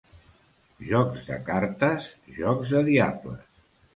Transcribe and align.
Jocs 0.91 1.19
de 1.27 1.35
cartes, 1.51 2.09
jocs 2.39 2.75
de 2.77 2.83
diables. 2.91 3.45